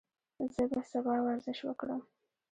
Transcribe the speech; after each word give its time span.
زه 0.55 0.63
به 0.71 0.81
سبا 0.91 1.15
ورزش 1.27 1.59
وکړم. 1.63 2.01